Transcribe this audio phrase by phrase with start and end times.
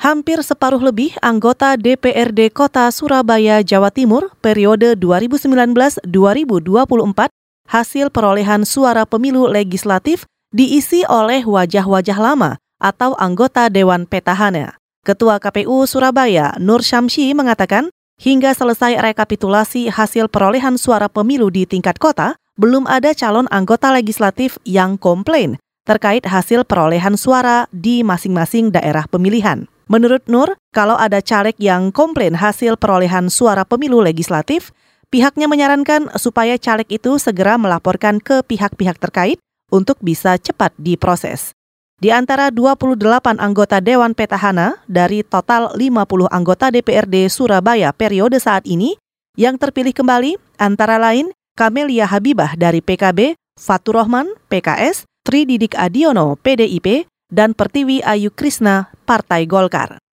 [0.00, 6.08] hampir separuh lebih anggota DPRD Kota Surabaya, Jawa Timur periode 2019-2024
[7.68, 10.24] hasil perolehan suara pemilu legislatif
[10.56, 14.80] diisi oleh wajah-wajah lama atau anggota Dewan Petahana.
[15.04, 22.00] Ketua KPU Surabaya, Nur Syamsi mengatakan, hingga selesai rekapitulasi hasil perolehan suara pemilu di tingkat
[22.00, 29.08] kota, belum ada calon anggota legislatif yang komplain terkait hasil perolehan suara di masing-masing daerah
[29.08, 29.64] pemilihan.
[29.90, 34.70] Menurut Nur, kalau ada caleg yang komplain hasil perolehan suara pemilu legislatif,
[35.10, 41.50] pihaknya menyarankan supaya caleg itu segera melaporkan ke pihak-pihak terkait untuk bisa cepat diproses.
[41.98, 43.02] Di antara 28
[43.42, 48.94] anggota Dewan Petahana dari total 50 anggota DPRD Surabaya periode saat ini,
[49.34, 56.38] yang terpilih kembali antara lain Kamelia Habibah dari PKB, Fatur Rahman, PKS, Tri Didik Adiono,
[56.38, 60.09] PDIP, dan Pertiwi Ayu Krisna, Partai Golkar.